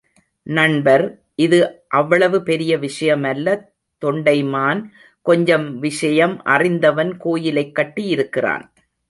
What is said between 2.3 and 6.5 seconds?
பெரிய விஷயமல்ல தொண்டைமான், கொஞ்சம் விஷயம்